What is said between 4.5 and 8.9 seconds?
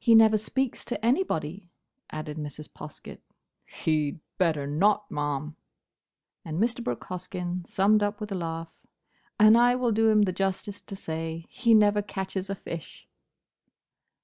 not, ma'am!" And Mr. Brooke Hoskyn summed up with a laugh,